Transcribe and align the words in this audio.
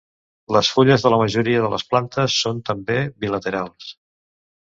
Les 0.55 0.69
fulles 0.75 1.03
de 1.07 1.09
la 1.13 1.19
majoria 1.23 1.59
de 1.65 1.69
les 1.73 1.85
plantes 1.91 2.39
són 2.45 2.63
també 2.71 2.97
bilaterals. 3.27 3.93